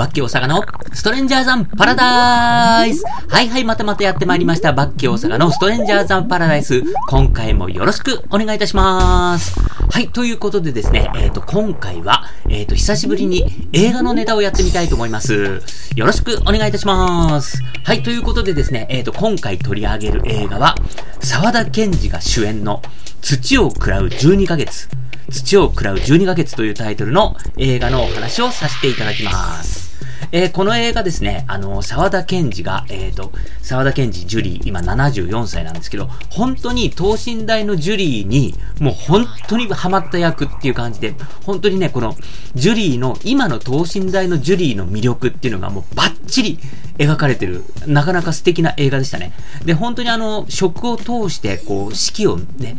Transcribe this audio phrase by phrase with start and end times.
[0.00, 0.62] バッキー大阪の
[0.94, 4.72] ストレンジャーザンパラダイスはいはい、またまたやってまいりました。
[4.72, 6.82] バッキー大阪のストレンジャーザンパラダイス。
[7.10, 9.60] 今回もよろしくお願いいたします。
[9.60, 15.60] はい、ということでですね、えっ、ー、と、今回は、えっ、ー、と、久しぶりに映画のネタをやってみたいと思います。
[15.94, 17.62] よろしくお願いいたします。
[17.84, 20.76] はい、ということでですね、えっ、ー、と、今回取り上げる映画は、
[21.20, 22.80] 沢田健二が主演の
[23.20, 24.88] 土を喰らう12ヶ月。
[25.28, 29.89] 土を喰らう12ヶ月というタイトルの映画のお話をさせていただきます。
[30.32, 42.14] えー、この映画ですね、あの、沢田健二が、えっ、ー、と、沢田健二ジュリー、今74歳なんですけど、本当に等身大のジュリーに、もう本当にハマった役っていう感じで、本当にね、この、
[42.54, 46.60] ジュリーの、今の等身大のジュリーの魅力っていうのがもうバッチリ
[46.98, 49.32] 描かれてる、なかなか素敵な映画でしたね。
[49.64, 52.76] で、本当にあの、食を通して、こう、四季をね、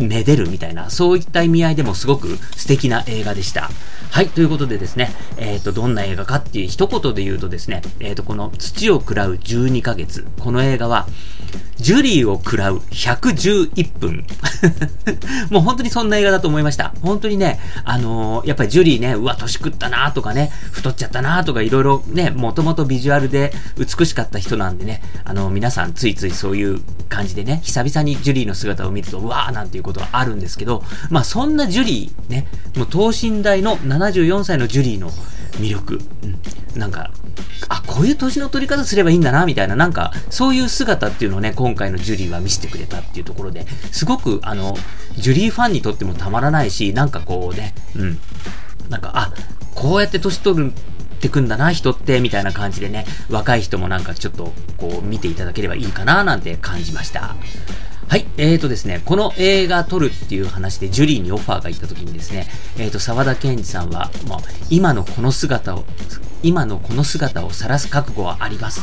[0.00, 3.70] めでるみたいな、そういった意味合いでもすごく素敵な映画でした。
[4.10, 11.06] はい、ということでですね、えっ、ー、と、どんな映画かっていう一言で言うとですね、えっ、ー、と、この土を喰らう12ヶ月、この映画は、
[11.76, 14.24] ジュリーを喰らう111分。
[15.50, 16.92] もう本当にそんな映画だと思いました。
[17.02, 35.10] 本当にね、あのー、やっぱりジュリーね、うわ、年食ったなとかね、太っちゃったなとかいろいろね、もともとビジュアルで美しかった人なんでね、あの皆さんついついそういう感じでね、久々にジュリーの姿を見ると、うわーなんていうことがあるんですけど、まあそんなジュリー、ね、もう等身大の74歳のジュリーの
[35.58, 36.26] 魅力、う
[36.76, 37.10] ん、なんか、
[37.68, 44.76] あ、こういう年の取り方すればいいんだな、みたいな、なんか、そういう姿っていうのをね、今回のジュリーは見せてくれたっていうところで、すごく、あの、
[45.16, 48.18] ジュリーファンにとってもたまらないし、なんかこうね、うん、
[48.88, 49.32] なんか、あ、
[49.74, 57.36] こうやって年取るってくんだな、人って、みたいな感じでね、若い人もなんかちょっと、こう、見ていただければいいかな、なんて感じました。
[58.10, 64.38] はい、えーとですね、この映画撮るっていう話でジュリーにオファーが行った時にですね、えーと、沢田健二さんは、まあ、
[64.68, 65.84] 今のこの姿を、
[66.42, 68.80] 今のこの姿を晒す覚悟はあります。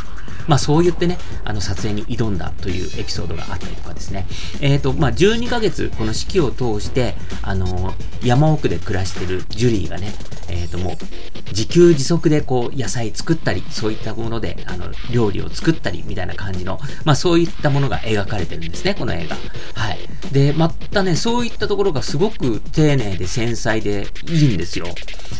[0.48, 4.26] まあそう言ってね、あの撮影に挑んだというエピソードがあったりとかですね。
[4.62, 10.14] えっ、ー、と、まあ12ヶ月この四季を通して、あの山奥で暮らしてるジュリーがね、
[10.49, 10.94] えっ、ー、ともう
[11.49, 19.36] 自給自足でこう野菜作ったり、そういったものであの料理を作ったりみたいな感じの、まあそういったものが描かれてるんですね、この映画。
[19.73, 19.99] はい。
[20.32, 24.88] で、またね、そういったところがすごく丁寧で繊細でいいんですよ。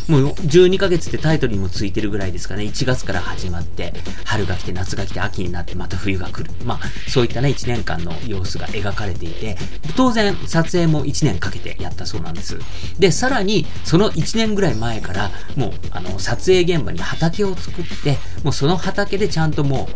[0.08, 3.94] もう12ヶ月ってタイトルにもついてるぐらいですかね、1月から始まって、
[4.26, 6.52] 春が来て夏がが来て秋になってまた冬が来る。
[6.64, 9.58] まあ、そういったね、1年間の様子が描かれていて、
[9.96, 12.58] 当然、撮影も1年かけてやったそうなんです。
[13.00, 19.90] で、さらに、その1年ぐらい前から、もう、あの、撮影現場に畑を作って、もうその畑でちゃんとも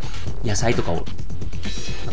[0.43, 1.05] う、野菜とかを、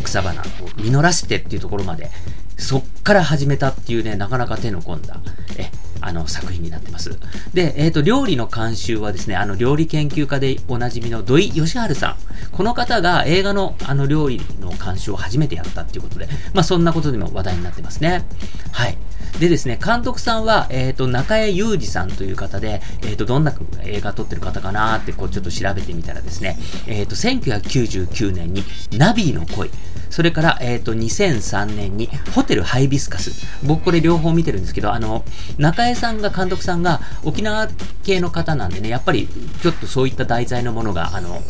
[0.03, 0.45] 草花を
[0.79, 2.11] 実らせてっていうところまで、
[2.57, 5.21] そっから始めたっていうね、なかなか手の込んだ、
[5.57, 5.71] え、
[6.09, 7.19] あの、作品になってます。
[7.55, 12.17] で、えっ、ー、と、料理の監修はですね、あの、料理研究家でおなじみの土井義治さん。
[12.53, 18.25] この方が映画のあの料理の監修を初めてやったっていうことで、まあ、そんなことでも話題になってますね。
[18.73, 18.97] はい。
[19.41, 29.71] でですね、監督さんは、えっ、ー、と、中江裕二さんという方で、えっ、ー、と、どんな映画撮ってる方かなーって、こう、ちょっと調べてみたらですね、えっ、ー、と、1999年に、ナビの恋。
[30.11, 33.31] それから、えっ、と、2003年に、ホテルハイビスカス。
[33.65, 35.25] 僕これ両方見てるんですけど、あの、
[35.59, 37.69] 中江さんが、監督さんが、沖縄
[38.03, 39.29] 系の方なんでね、やっぱり、
[39.63, 41.43] ちょっとそういった題材のものが、あの、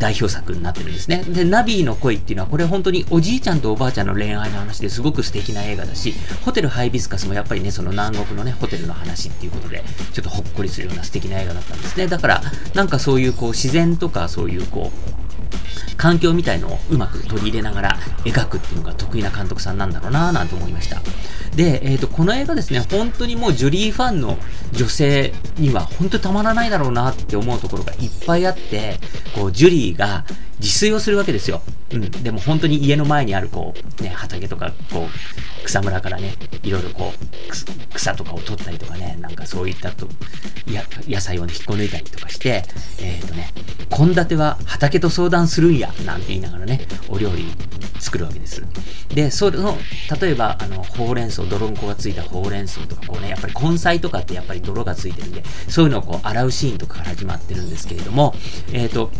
[0.00, 1.22] 代表作になってるんですね。
[1.22, 12.06] で、ナビーの恋っていうのは、これ本当におじいちゃんとおばあちゃんの恋愛の話ですごく素敵な映画だし、ホテルハイビスカスもやっぱりね、その南国のね、ホテルの話っていうことで、ちょっとほっこりするような素敵な映画だったんですね。
[12.06, 12.42] だから、
[12.74, 15.19] なんかそういうこう、自然とかそういうこう、
[15.96, 21.00] 環境みたいのをうまく取り入れながら描くっていうのが得意な監督さんなんだろうなぁなんて思いました。
[21.54, 24.38] で、えっ、ー、と、この映画ですね、本当にもうジュリーファンの
[24.72, 28.98] 女性には本当にたまらないだろうなって思うところがいっぱいあって、
[29.34, 30.24] こう、ジュリーが
[30.60, 31.62] 自炊をするわけですよ。
[31.92, 32.10] うん。
[32.10, 40.06] でも本当に家の前にあるこう、ね、畑とか、こう、草むらからね、いろいろこう、草とかを取ったりとかね、なんかそういったと、
[40.72, 42.64] や、野菜をね、引っこ抜いたりとかして、
[43.00, 43.52] えっ、ー、とね、
[43.90, 47.46] 献立は畑と相談するんや、なんて言いながらね、お料理
[47.98, 48.62] 作るわけです。
[49.14, 49.76] で、その、
[50.20, 58.34] 例えば、あの、ほうれん草、泥んこがついたほうれん草とか、こうね、やっぱり根菜とかってやっぱり泥がついてるんで、そういうのをこう、洗うシーンとかから始まってるんですけれども、
[58.72, 59.10] えっ、ー、と、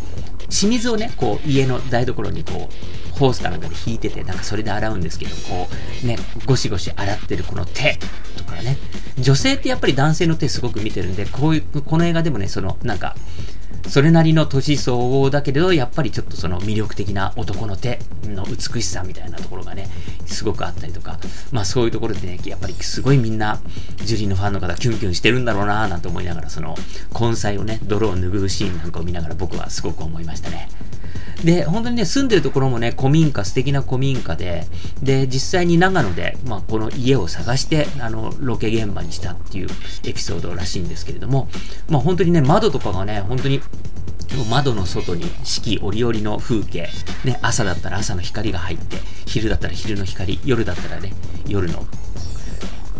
[0.50, 5.68] 清水をね、こう、家の台所にこう、ホースかなんかで引いてて、なんかそれで洗うんですけど、こ
[6.02, 7.98] う、ね、ゴシゴシ洗ってるこの手
[8.36, 8.76] とかね、
[9.18, 13.16] 女性ってやっぱり男性の手すごく見てるんで、こういう、この映画でもね、その、なんか、
[13.90, 19.88] それなりの年相応だけれど、やっぱりちょっとその魅力的な男の手の美しさみたいなところがね、
[20.26, 21.18] すごくあったりとか、
[21.50, 23.60] まあそういうところでね、やっぱりすごいみんな、
[24.04, 26.76] ジュリーのファンの方キュンキュンしてるんだろうなぁなんて思いながら、その、
[27.18, 30.68] 根菜をね、泥を拭うシーンなんかを見ながら僕はすごく思いましたね。
[31.44, 34.66] で、本当にね、住んでるところもね、古民家、素敵な古民家で、
[35.02, 39.68] で、実際に長野で、まあ、この家を探して、あの、ロケ現場にしたっていう
[40.04, 41.48] エピソードらしいんですけれども、
[41.88, 43.60] まあ、本当にね、窓とかがね、本当に
[44.50, 46.88] 窓の外に四季折々の風景、
[47.24, 51.12] ね、朝だったら朝の光が入って、昼だったら昼の光、夜だったらね、
[51.46, 51.86] 夜の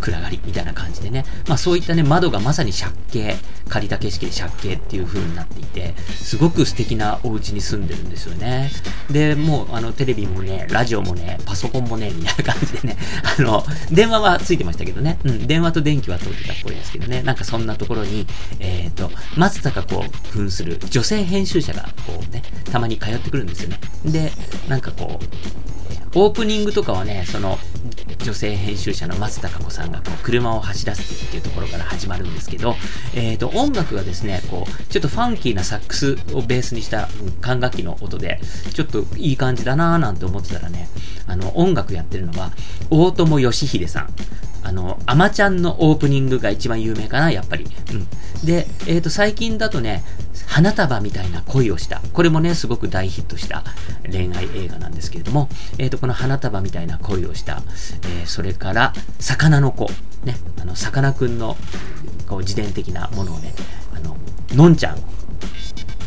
[0.01, 3.35] 暗がりみたいな感じでね、まあそういったね、窓がまさに借景、
[3.69, 8.71] 借りた景色で借景っていう風になっていて、すごく素敵なお家に住んでるんですよね。
[9.09, 12.97] で、もうあのテレビもね、ラジオもね、パソコンもね、みたいな感じでね、
[13.39, 18.25] あの、電話はついてましたけどね、うん、電話と電気は通ってたっぽいですけどね、なんかそんなところに、
[18.59, 23.79] えっ、ー、と、松坂こう、扮する女性編集者がこうね、たまに通ってくるんですよね。
[24.05, 24.31] で、
[24.67, 25.80] なんかこう、
[26.13, 27.57] オープニングとかはね、その、
[28.23, 32.75] 女性編集者の松たか子さんがこう車を走らせてっていうところから始まるんですけど、
[33.15, 37.07] えっ、ー、と、音楽がですね、こう、ちょっとファンキーなサックスをベースにした
[37.39, 38.39] 管楽器の音で、
[38.73, 40.89] ちょっといい感じだなぁなんて思ってたらね、
[41.27, 42.51] あの、音楽やってるのは、
[42.89, 44.09] 大友義秀さん。
[44.71, 47.65] あの、アマちゃんのオープニングが一番有名かな、やっぱり。
[47.91, 48.45] うん。
[48.45, 50.01] で、えっ、ー、と、最近だとね、
[50.47, 52.01] 花束みたいな恋をした。
[52.13, 53.65] これもね、すごく大ヒットした
[54.09, 57.61] 恋愛映画なんですけれども、えっ、ー、と、この花束みたいな恋をした、
[58.03, 59.89] えー、それから、魚の子。
[60.23, 61.57] ね、あの、さかなクンの、
[62.29, 63.53] こう、自伝的なものをね、
[63.93, 64.15] あの、
[64.55, 64.97] のんちゃん、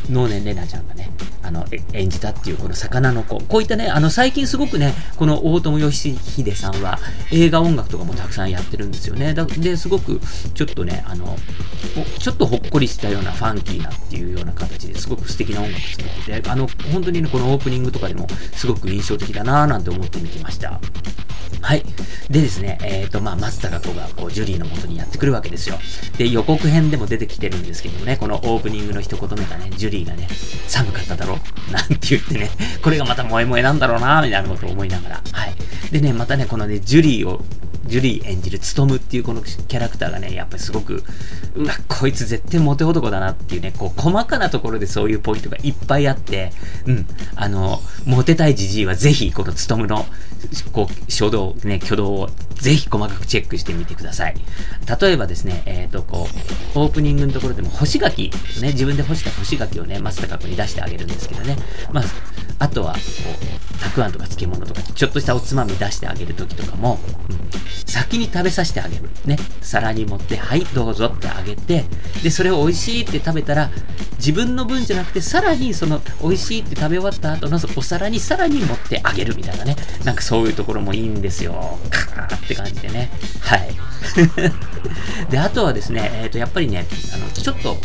[0.08, 1.10] 能年玲奈ちゃんがね、
[1.44, 3.38] あの、演じたっていうこの魚の子。
[3.40, 6.98] こういったね、あの、最近すごくね、この大友義秀さんは
[7.30, 9.34] 映画音楽とかもたくさんやってるんですよね。
[9.34, 10.20] で、すごく
[10.54, 11.36] ちょっとね、あの、
[12.18, 20.80] ちょっとほっこりしたようなファンキーなっていうような形ですごく素敵な音楽作ってて、あの、本当にね、このオープニングとかでもすごく印象的だなぁなんて思って見てました。
[21.64, 21.82] はい。
[22.28, 25.78] でですね、えっ、ー、と、まあ、松坂子が、こう、ジュリーの元にやってくるわけですよ。
[26.18, 30.28] で、予告編でも出てきてるんですけどもね、このオープニングの一言目がね、ジュリーがね、
[30.68, 31.38] 寒かっただろ
[31.70, 32.50] うなんて言ってね、
[32.82, 35.54] これがまた萌え萌えなんだろうなみたいなことを思いながら、はい。
[35.90, 37.40] でね、またね、このね、ジュリーを
[37.86, 41.02] ジュリー演じるツトムっていうこのキャラクターがね、やっぱりすごく、
[41.54, 46.52] うわ、こいつ絶対モテ男だなっていうね、こう、細かなところでそういうポイントがいっぱいあって、
[46.86, 47.06] うん、
[47.36, 50.06] あの、モテたいじじいはぜひ、このツトムの、
[50.72, 54.34] こう、初動、ね、挙動をぜひ細かくチェックしてみてください。
[55.00, 56.28] 例えばですね、えっ、ー、と、こ
[56.74, 58.30] う、オープニングのところでも干し柿、
[58.60, 61.56] ね、自分で干した干し柿をね、松坂君に出してあげるんですけどね、
[61.92, 62.04] まあ、
[62.58, 66.98] あとは、こう、たくあんとか漬物とか、ちょっとしたおつまみ出してあげるときとかも、
[67.28, 69.08] うん、先に食べさせてあげる。
[69.24, 69.36] ね。
[69.60, 71.84] 皿に盛って、はい、どうぞってあげて、
[72.22, 73.70] で、それを美味しいって食べたら、
[74.16, 79.76] 自分の分じゃなくて、さらにその、美味しいって食べ終わった後のお皿にさらに盛ってあげるみたいなね。
[80.04, 81.78] なんかそういうところもいいんですよ。
[81.90, 83.10] カーって感じでね。
[83.40, 83.68] はい。
[85.30, 87.76] で、あとはですね、えっ、ー、と、やっぱりね、あの、ちょっと、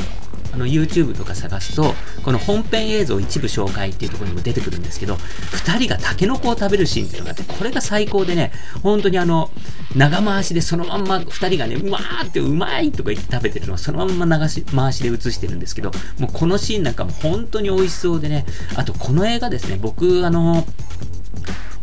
[0.59, 5.17] の YouTube とか探すと、この本編映像一部紹介っていうところにも出てくるんですけど、
[5.51, 8.51] 二人がタケノコを食べるシーンっていうのがあって、これが最高でね、
[8.83, 9.49] 本当にあの、
[9.95, 18.45] 長回しでそのまんま二人がね、うわーってうまいとか言って食べてるのをそのまんま流し、回しで映してるんですけど、もうこのシーンなんかも本当に美味しそうでね、
[18.75, 20.65] あとこの映画ですね、僕あの、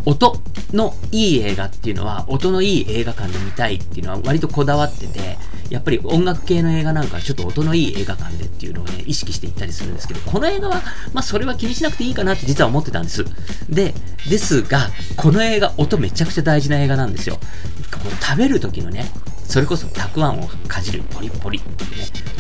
[0.04, 0.40] 音
[0.72, 5.36] のいい映画っていうのは、音のいい映画館で見たいっていうのは割とこだわってて、
[5.70, 10.82] やっぱり音楽系の映画なんかはちょっと音のいい映画館でっていうのをね、意識していったりするんですけど、この映画は、
[11.12, 13.24] まあそれは気にしなくていいかなって実は思ってたんです。
[13.68, 13.94] で、
[14.28, 17.36] ですが、この映画、音めちゃくちゃ大事な映画なんですよ。
[17.36, 19.10] こう食べる時のね、
[19.48, 21.90] それこそたくあんをかじる、ポリポリってね、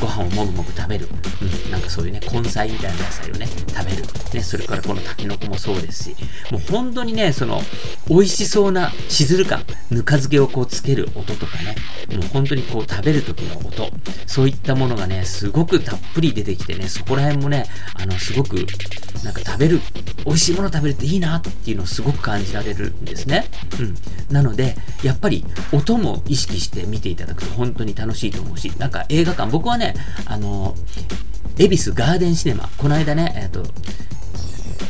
[0.00, 1.08] ご飯をもぐもぐ食べる、
[1.40, 4.04] うん、なんかそういうね、根菜みたいな野菜をね、食べる。
[4.34, 6.16] ね、それからこのタケノコもそうですし、
[6.50, 7.62] もう本当にね、その、
[8.08, 11.76] 美味しそうなしずる感、ぬか漬けをこうつける音とかね、
[12.12, 13.90] もう本当にこう食べるる時の音、
[14.26, 18.66] そういったものがね、すごくたっぷり出てきてね、そこら辺もね、あの、すごく、
[19.24, 19.80] なんか食べる、
[20.24, 23.46] 美味しいもの食べるっていいなっていうのをすごく感じられるんですね。
[23.80, 23.94] うん。
[24.34, 29.94] なので、やっぱり音も意識して見ていただくと本当に楽しいと思うし、なんか映画館、僕はね、
[30.26, 30.74] あの、
[31.58, 33.62] 恵比寿ガーデンシネマ、この間ね、えっ、と、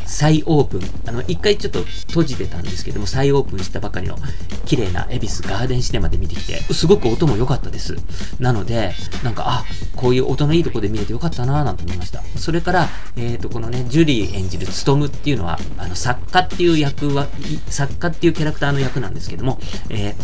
[0.06, 0.80] 再オープン。
[1.06, 4.16] あの、一回ちょっと閉じてたんですけども、再オープンしたばかりの
[4.64, 7.96] 綺麗な恵比寿ガーデンシネマで見てきて、すごく音も良かったです。
[8.38, 12.22] なので、なんか、あ、こういう音のいいとこで見れてよかったなぁなんて思いました。
[12.36, 17.26] それから、えっ、ー、と、このね、ジュリー演じるツトムっていうのは、あの、作家っていう役は、
[17.68, 19.58] 作家っていうキャラクターの役なんですけども、
[19.90, 20.14] え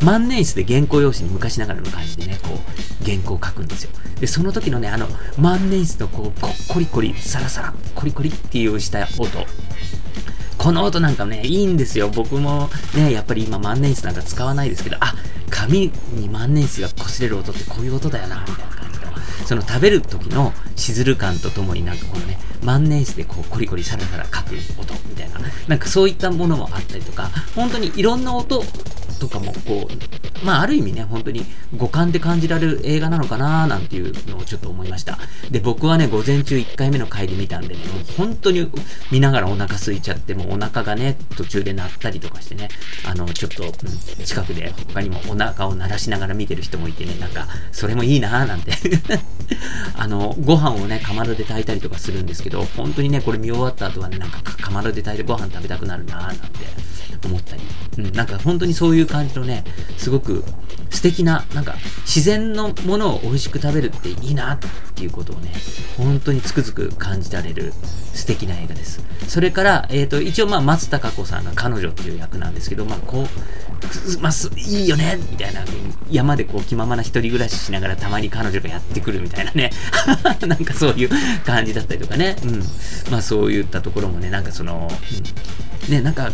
[0.00, 3.90] ー、万年筆で原稿用紙に昔ながらの感じでね、こう、原稿を書くんですよ。
[4.20, 5.06] で、その時のね、あの、
[5.38, 9.31] 万年筆のこう、コリコリ、サラサラ、コリコリっていうした音。
[10.58, 12.08] この音なんかね、いいんですよ。
[12.08, 15.14] 僕もね、やっぱり今万年筆なんか使わないですけど、あ、
[15.50, 19.06] 紙に万年筆が擦れる音ってこういう音だよな、みたいな感じの。
[19.46, 28.62] その食べる時のしずる感とともになんかこのね、万年筆でこうコリコリサラサラ書く音みたいな、なんかそういったものもあったりとか、本当にいろんな音
[29.20, 31.44] とかもこう、まあある意味ね、本当に
[31.76, 35.18] 五感で感じられる映画なのかななんていうのをちょっと思いました。
[35.50, 38.68] で、僕はね、午前中1回目の回で見たんでね、もう本当に
[39.10, 42.68] 見ながらお腹空いちゃって、もうお腹がね、途中で鳴ったりとかしてね、
[43.06, 48.72] あの、ちょっと、うん、近くで他にもお腹を鳴らしながら見てる人もいてね、なんか、それもいいなーなんて
[49.94, 56.42] あの、ご飯をね、かまどで炊いたりとかするんですけどど、本当にね、これ見終わった後はね、なんかかまどで炊いてご飯食べたくなるなーなんて
[57.26, 57.62] 思ったり、
[57.98, 59.64] うん、なんか本当にそういう感じのね、
[59.98, 60.44] すごく
[60.90, 64.58] 素敵な、なんか自然のものを美味しく食べるっていいなっ
[64.94, 65.52] ていうことをね、
[65.96, 67.72] 本当につくづく感じられる
[68.14, 69.02] 素敵な映画です。
[69.28, 73.26] それから、えっ、ー、と、一応まあ松たか子さんが彼女っていう役なんですけど、まあこう、
[74.20, 75.64] まあ、いいよねみたいな、
[76.10, 79.70] 山でこう気ままな一人暮らししながらたまに彼女がやってくるみたいなね、
[80.46, 81.10] なんかそういう
[81.44, 82.62] 感じだったりとかね、うん。
[83.10, 86.30] まあそういったところもね、なんかその、うん、ね、なんか、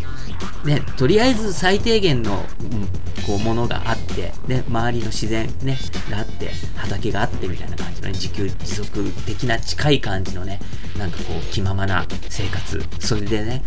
[0.64, 2.87] ね、とりあえず最低限の、うん、
[3.26, 5.78] こうものがあって、ね、周りの自然、ね、
[6.11, 10.61] があって、畑があってみたいな感じの、ね、自給自足的な近い感じのね、
[10.99, 13.62] なんかこう気ままな生活、それでね、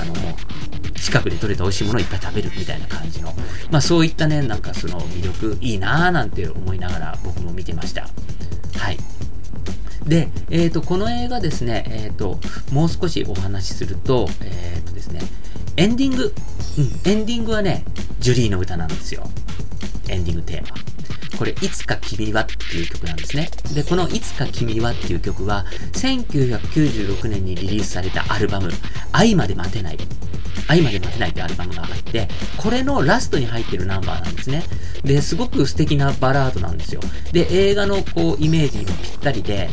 [0.00, 0.14] あの、
[0.96, 3.32] 近くで採れた美味しいものをいっぱい食べるみたいな感じの、
[3.70, 8.08] まあそういったね、なんかその魅力いいなぁなんて思いながら僕も見てました。
[8.76, 8.98] はい。
[10.06, 12.38] で、えっ、ー、と、この映画ですね、えっ、ー、と、
[12.72, 15.20] もう少しお話しすると、えっ、ー、とですね、
[15.76, 16.34] エンディング、
[16.78, 17.84] うん、エンディングはね、
[18.18, 19.28] ジュリーの歌なんですよ。
[20.08, 20.91] エンディングテーマ。
[21.38, 23.50] これ、いつか君はっていう曲なんですね。
[23.74, 28.70] で、このいつか君はっていう曲は、1996年にリリースされたアルバム、
[29.12, 29.98] 愛まで待てない。
[30.68, 34.62] 愛まで待てないってアルバムが入って、これのラストに入ってるナンバーなんですね。
[35.04, 37.00] で、すごく素敵なバラードなんですよ。
[37.32, 39.70] で、映画のこう、イメージにもぴったりで、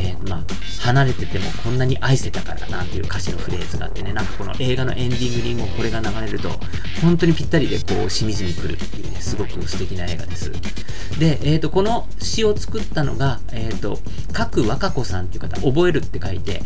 [0.00, 0.44] えー、まあ、
[0.80, 6.48] 離れててもこんなに愛せたからなんていう歌詞のフレーズがあってね、なんかこの映画のエンディングにもこれが流れると、
[7.02, 10.50] 本当にぴったりでこう、しみじみくるっていうね、すごく素敵な映画です。
[11.18, 13.98] で、えっ、ー、と、この詩を作ったのが、えっ、ー、と、
[14.32, 16.62] 角若子さんっていう方、覚えるって書いて、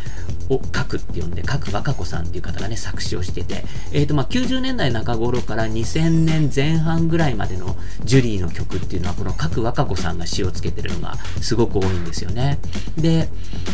[0.48, 12.58] お、角って呼んで、角若子さんっていう方がね、作詞をしてて、えっ、ー、と、まあ、90年代中頃から2000年前半ぐらいまでのジュリーの曲っていうのは、この角若子さんが詩をつけてるのがすごく多いんですよね。
[12.96, 13.28] で、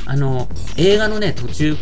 [0.06, 1.76] あの、映画のね、途中、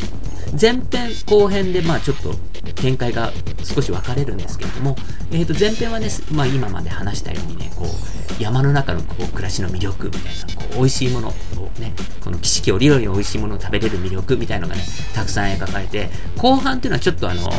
[0.60, 2.34] 前編後編でまあちょっと
[2.76, 3.32] 展開が
[3.64, 4.96] 少し分かれるんですけれども、
[5.30, 11.32] えっ、ー、と前編はね、まあ今まで話したようにね、こう山の中のこう暮らしの魅力みたいな、こう美味しいものを
[11.78, 11.92] ね、
[12.22, 17.50] この景色をりより美味しいものを食べれる魅力みたいなのがね、たくさん描かれて、後半っていうのはちょっとあの、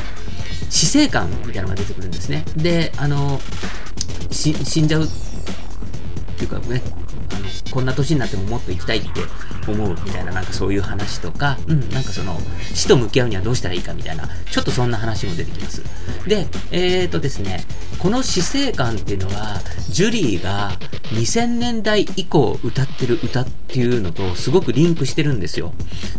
[0.70, 2.46] 死生観みたいなのが出てくるんですね。
[2.56, 3.40] で、あの、
[4.32, 5.08] 死んじゃうっ
[6.38, 6.82] ていうかね、
[7.32, 9.10] あの、こんな年になってももっと行きたいって
[9.68, 12.40] 思うみたいな、なんかそういう話とか、うん、なんかその、
[12.74, 15.84] 死と向き合うにはどうしたらいいかみたいな、ちょっとそんな話も出てきます。
[16.28, 17.66] で、えーとですね、
[17.98, 19.60] この死生観っていうのは、
[19.90, 20.72] ジュリーが
[21.12, 25.74] 2000年代以降歌ってる歌っていうのとすごくリンクしてるんですよ。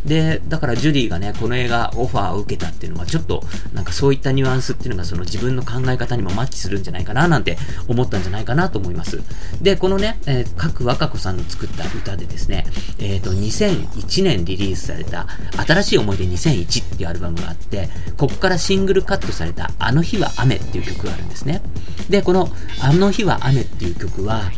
[0.04, 3.42] で、だからジュリーがね、この映画オファーを受けたっていうのは、ちょっと、
[3.72, 7.56] なんかそういったニュアンスっていうのがその自分の考え方にもマッチするんじゃないかななんて
[7.88, 9.20] 思ったんじゃないかなと思います。
[9.62, 12.66] で、このね、えー、各若子さんの作った歌でですね、
[12.98, 15.26] えっ、ー、と、2001年リリースされた、
[15.66, 21.62] 新しい思い出2001っていうアルバムがあって、ここからシングルカットされた、あの日は雨っていう曲があるんですね。
[22.08, 22.48] で、この、
[22.80, 24.50] あの日は雨っていう曲は、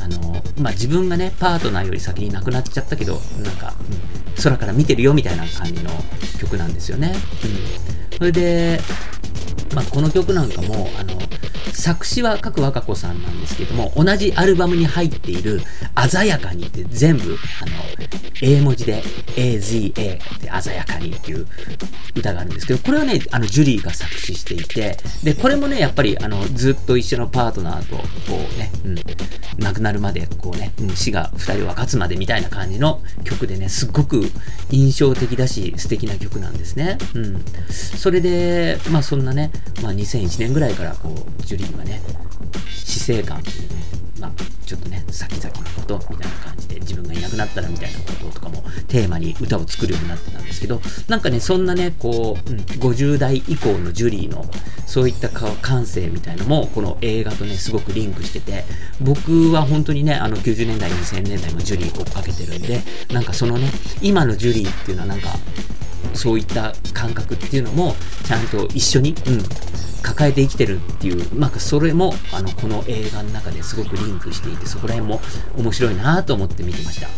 [0.00, 3.74] あの、まあ、自分がね、パートナーより先に亡くなっちゃったけど、なんか、
[4.36, 5.90] うん、空から見てるよみたいな感じの
[6.38, 7.14] 曲なんですよね。
[7.44, 8.18] うん。
[8.18, 8.80] それで、
[9.74, 11.18] まあ、この曲なんかも、あの、
[11.72, 15.60] 作詞は角和歌子さんなんですけども、同じアルバムに入っている、
[16.08, 17.72] 鮮やかにって全部、あの、
[18.42, 19.02] 英文字で、
[19.36, 20.20] AZA で
[20.60, 21.46] 鮮やかにっていう
[22.14, 34.22] 歌があるんですけど、これはね、あの、ジュリーが作詞していて、で、これもね、やっぱり、あの、ずっと一緒のパートナーと、こうね、うん、亡くなるまで、こうね、うん、死が二人分かつまでみたいな感じの曲でね、すっごく
[34.70, 36.98] 印象的だし、素敵な曲なんですね。
[37.14, 37.44] うん。
[37.68, 39.50] それで、まあそんなね、
[39.82, 42.00] まあ2001年ぐらいから、こう、ジュリーはね、
[42.68, 44.30] 死生観というねまあ、
[44.64, 54.44] ちょっとね、先々のことみたいな感じで、自分がいなくなったらみたいなこととかもテーマに歌を作るようになってたんですけど、なんかね、そんなね、こう、うん、50代以降のジュリーの、
[54.86, 58.64] そういった感性みたいのも、この映画とね、すごくリンクしてて、
[59.00, 62.80] 僕は本当にね、あの90年代、2000年代のジュリー追っかけてるんで、
[63.12, 65.30] なんかそのね、今のジュリーっていうのはなんか、
[66.14, 69.42] そういった感覚っていうのも、ちゃんと一緒に、うん、
[70.02, 75.20] 抱えて生きてるっていう、なんかそれも、あの、この映画の中ですごくリンクしていて、そこら辺も
[75.56, 77.08] 面白いなと思って見てました。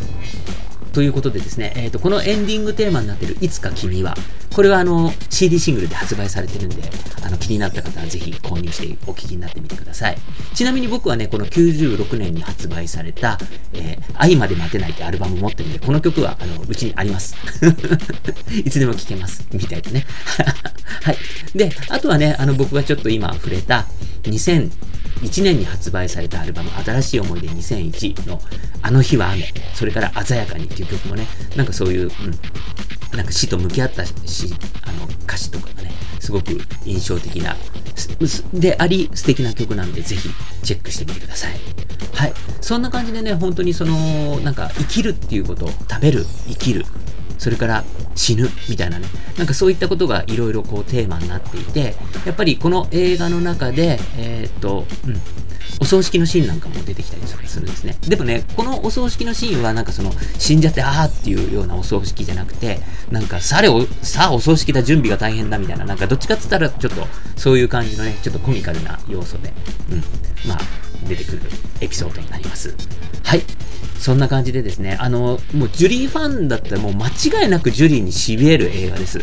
[0.93, 4.15] ということでですね、えっ、ー、と、このエンディングテーマになってるいつか君は、
[4.55, 6.83] これはあの、CD シングルで発売されてるんで、
[7.25, 10.19] あの、気になった方はぜひ購入してお聞きになってみてください。
[10.55, 13.39] ちなみに僕はね、この96年に発売された、
[13.73, 17.35] えー、愛まで待てないってアルバム持ってるんで、この曲は、あの、うちにあります。
[18.53, 19.47] いつでも聴けます。
[19.53, 20.07] みたいなね。
[21.03, 21.19] はい。
[21.55, 23.87] で、あとはね、あの、僕がちょっと今触れた、
[25.21, 28.40] 1年に発売されたアルバム、新しい思い出2001の、
[28.83, 31.26] あの日は雨、それから鮮やかにっていう曲もね、
[31.57, 32.11] なんかそういう、うん、
[33.16, 34.14] なんか死と向き合ったし、
[34.85, 37.57] あの、歌詞とかがね、すごく印象的な、
[38.54, 40.28] であり、素敵な曲なんで、ぜひ
[40.62, 41.52] チェックしてみてください。
[42.14, 42.35] はい。
[42.61, 46.85] そんな感じでね、本当にその、なんか生きるっていうこと、食べる、生きる、
[47.43, 47.83] それから
[48.15, 49.07] 死ぬみたいなね、
[49.37, 55.21] なんかそういったことがいろいろこうテーマになっていて、やっぱりこの映画の中で、えー、っと、うん、
[55.81, 57.97] お葬式のシーンなんかも出てきたりするんですね。
[58.07, 62.79] でもね、このお葬式のシーンはなんかその死んじゃってあーっていうようなお葬式じゃなくて、
[63.11, 67.05] なんかされお、さあお葬式だ準備が大変だみたいな、なんかどっちかって言ったらちょっと
[67.37, 69.53] そういう感じのね、ちょっとコミカルな要素で、
[69.91, 70.59] うん、まあ
[71.09, 71.43] 出てくる
[71.81, 72.73] エピソードになります。
[73.25, 73.43] はい。
[74.03, 79.21] そんな感じでですね、あの、もうジュリーファンだったらもう間違いなくジュリーに痺れる映画です。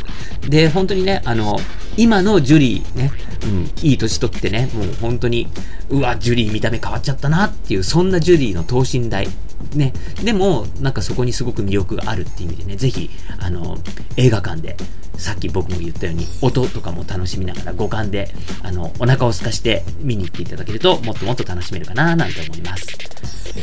[0.47, 1.59] で、本当にね、あの、
[1.97, 3.11] 今のジュリーね、
[3.43, 5.49] うん、いい年取ってね、もう本当に、
[5.89, 9.27] うわ、ジュリー見た目変わっちゃったなっていう、そんなジュリーの等身大。
[9.75, 9.91] ね、
[10.23, 13.77] でも、なんかそこにすごく魅力があるっていう意味でね、ぜひ、あの、
[14.15, 14.77] 映画館で、
[15.19, 18.31] さっき僕も言ったように、音とかも楽しみながら五感で、
[18.63, 22.87] あの、お腹を空かして見に行っていただけると、もっともっと楽しめるかな、なんて思います。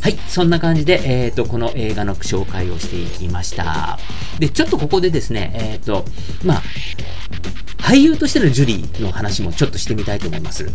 [0.02, 3.98] はい、そんな感じで、えっ、ー、と、この映画の紹介をしていきました。
[4.38, 6.04] で、ちょっとここでですね、えっ、ー、と、
[6.44, 6.62] まあ、
[7.86, 10.66] 俳優としてのジュリーの話もちょっとしてみたいと思います。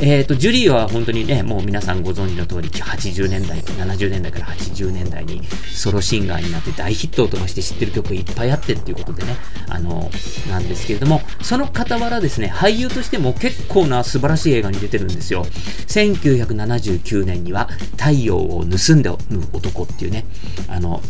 [0.00, 5.42] えっ、ー、と、ジュリーは本当にね、もう皆さんご存知の通り、80年代、70年代から80年代に
[5.74, 9.36] ソロシンガーになって大ヒットを飛ばして知ってる曲いっぱいあってっていうことでね、
[9.68, 10.12] あの、
[10.48, 15.44] なんですけれども、その傍らですね、俳優としても結構な素晴らしい映画に出てるんですよ。
[15.88, 19.10] 1979年には、太陽を盗んで
[19.52, 20.24] 男っていうね、
[20.68, 21.02] あの、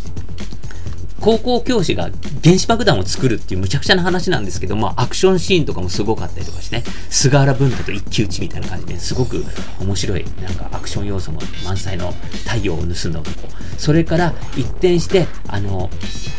[1.21, 2.11] 高校教師が
[2.43, 9.45] 原子爆弾を作るっていう無茶苦茶な話なんですけども、アクションシーンとかもすごかったりとかしてね、菅原文太と一騎打ちみたいな感じですごく
[9.81, 12.13] 面白い、なんかアクション要素も満載の
[12.47, 13.49] 太陽を盗んだ男。
[13.79, 15.91] それから一転して、あの、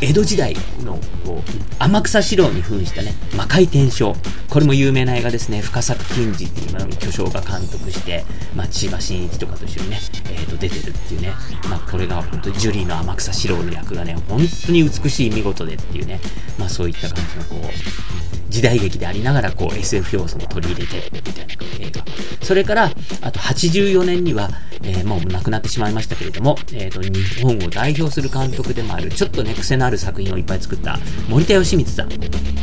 [0.02, 4.14] 江戸時代のこう天草四郎に扮したね、魔界転生。
[4.50, 5.62] これも有名な映画ですね。
[5.62, 11.34] 深作金次っていう巨匠が監督して、まあ、千葉真一とかと一緒にね、えー、と出てるっていうね、
[11.70, 16.20] まあ、これが本当ジュリーの天草四郎の役がね、本当に美しい見事でっていうね、
[16.58, 22.04] まあそういった感じのこう、時代劇でありながらこう SF 要素も取り入れてみたいな映画。
[22.52, 24.50] それから、あと84年には、
[24.84, 32.10] えー、もう亡くなってしまいましたけれども、えっ、ー、と、日本を代表する監督でもある、ちょっとね、癖のある作品をいっぱい作った森田義満さん。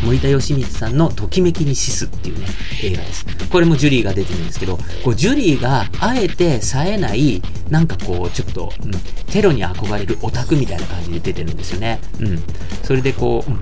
[0.05, 2.49] 森田義満さんのときめきに死すっていうね、
[2.83, 3.25] 映画です。
[3.49, 8.91] これもジュリーが出てるんですけど、こう、ジュリーがあえて冴えない、なんかこう、ちょっと、うん、
[9.33, 11.99] テロに憧れるオタクみたいな感じで出てるんですよね。
[12.21, 12.39] うん。
[12.83, 13.61] それでこう、うん、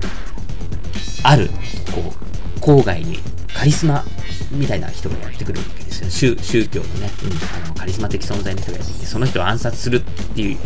[1.23, 1.47] ある、
[1.95, 2.13] こ
[2.57, 3.17] う、郊外に
[3.53, 4.03] カリスマ
[4.51, 5.86] みたいな人がやってくるわけ。
[6.09, 10.57] 宗宗教のね、うん、あのカリスマ的存在の人がやってその人を暗殺するっていう、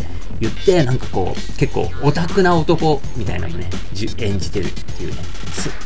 [0.41, 3.69] 言って、なんかこう、結構オタクな男みたいなのね、
[4.17, 5.21] 演じてるっていうね、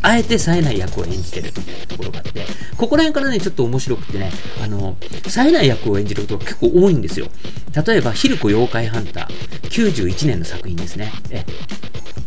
[0.01, 2.45] あえて冴えない役を演じてるいなところがあって、
[2.77, 4.31] ここら辺からね、ちょっと面白くてね、
[4.63, 4.95] あの、
[5.27, 7.27] 冴えない役を演じることが結構多いんですよ。
[7.85, 11.11] 例えば、ヒルコ妖怪ハンター、91年の作品ですね。
[11.31, 11.43] え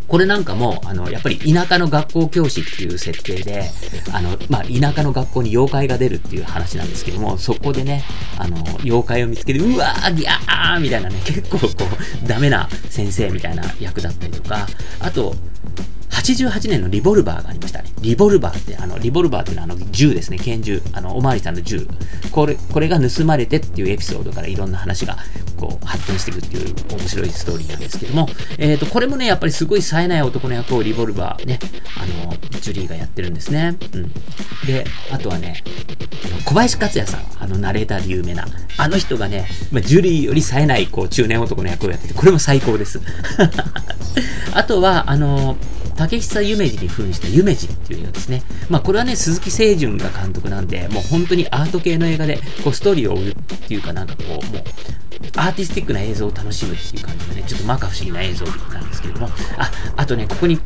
[0.08, 3.70] これなんかも、あの、やっぱり田舎の学校教師っていう設定で、
[4.12, 8.02] あの、まあ、田舎の学校に妖怪が出るっていう話なんですけども、そこでね、
[8.38, 11.66] あの、妖怪を見つけて、うわー、ギャーみたいなね、結構こ
[12.24, 14.66] う、ダメな先生みたいな役だったりとか、
[15.00, 15.34] あと、
[16.10, 17.90] 88年のリボルバーがありましたね。
[18.00, 20.82] リボルバーって、あの、リボルバーっていうのはあの銃ですね、拳銃。
[20.92, 21.86] あの、おまわりさんの銃。
[22.32, 25.16] これ、これが盗まれてっていうエピソードからいろんな話が
[25.58, 31.58] こう、発展していくっていう面白いストーリーなんですけども、えっ、ー、と、これもね、やっぱりすごい冴えない男の役をリボルバーね、
[31.96, 33.76] あの、ジュリーがやってるんですね。
[33.92, 34.12] うん。
[34.66, 35.62] で、あとはね、
[36.44, 43.00] 小林克也さん、あの、ナレーターで有名な、あの人がね、まあ、ジュリーより冴えない、こう、中年男の役をやってて、これも最高です。
[44.54, 45.56] あとは、あの、
[45.98, 48.44] 竹久夢二に扮した夢二っていうのですね。
[48.70, 53.34] まあこれはね、鈴木清純が監督なんで、もう本当にアート系の映画で、こうストーリーを追うっ
[53.66, 54.64] ていうかなんかこう、もう、
[55.36, 60.58] アーティスティックな映像を楽しむっていう感じでね、ちょっと摩訶不思議な映像なんですけれども、あ、あとね、ここに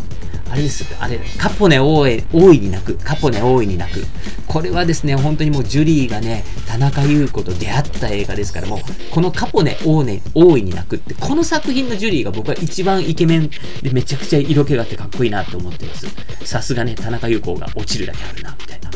[0.52, 4.04] あれです、あれ、カポネ大い大いに泣く、カポネ大いに泣く。
[4.46, 16.06] これはですね、本当にもうジュリーがね、田中優子と出会った映画ですから、もう、このカポネ大い大いに泣くって、この作品のジュリーが僕は一番イケメンでめちゃくちゃ色気があってかっこいいなと思ってます。
[16.44, 18.90] さすがね、田中優子が落ちるだけあるな、みたいな。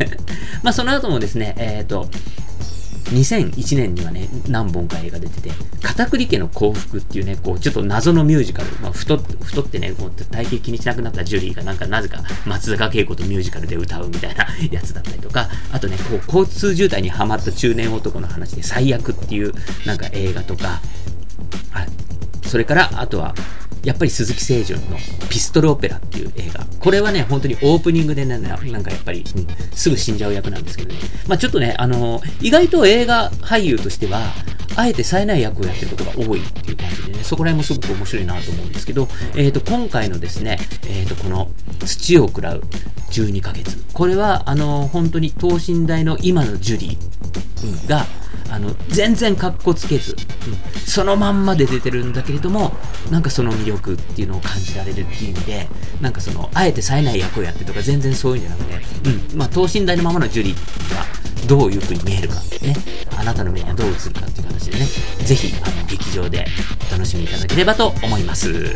[0.62, 2.08] まあ、その後もですね、えっ、ー、と、
[3.16, 5.50] 2001年にはね、何本か映画出てて、
[5.82, 19.54] 片栗家の幸福っていうね、こう、ちょっと謎のミュージカル、まあ、太太ってね、もう体型気にしなくなったジュリーがなんかなぜか松坂慶子とミュージカルで歌うみたいな やつだったりとか、あとね、こう、交通渋滞にはまった中年男の話で最悪っていう
[19.86, 20.80] なんか映画とか、
[21.72, 21.86] あ
[22.44, 23.34] それから、あとは、
[23.86, 24.96] やっぱり鈴木清純の
[25.30, 26.66] ピストルオペラっていう映画。
[26.80, 30.98] これはね、本当にオープニングでね、なんかやっぱり、うん、すぐ死んじゃう役なんですけどね。
[31.28, 34.34] まあちょっとね、あの、意外と映画俳優としては、
[34.74, 42.62] あえて冴えない役をやってることが多いっていう感じでね、そこら辺もすごく面白いなと思うんですけど、えっ、ー、と、今回のですね、えっ、ー、と、この土を食らう
[43.10, 43.84] 12ヶ月。
[43.92, 48.04] これは、あの本当に等身大の今のジュリーが、
[48.50, 52.72] あの、全然格好つけず、うん、そのまんまで出てるんだけれども、
[53.10, 55.68] なんかその魅力っていうのを感じられるっていう意味で、
[56.00, 61.04] なんかその、あえて冴えない役をやってとか全然そういうんじゃなくて、うん、まあ、等身大のままのジュリーが、
[61.46, 62.74] どういう風に見えるか、ね、
[63.16, 64.86] あなたの目にはどう映るかっていう形でね、
[65.24, 66.44] ぜひ、あの、劇場で
[66.88, 68.74] お楽しみいただければと思います。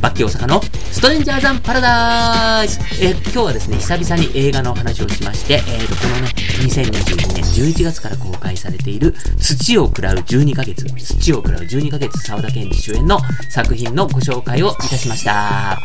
[0.00, 7.42] バッキー大阪のストレンジャーザンパラダイスえ今日はですね、久々に映画のお話をしまして、えーと、このね、2022年
[7.72, 13.18] 11月から公開されている土を喰らう12ヶ月、土を喰らう12ヶ月沢田健二主演の
[13.50, 15.78] 作品のご紹介をいたしました。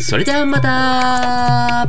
[0.00, 1.88] それではまた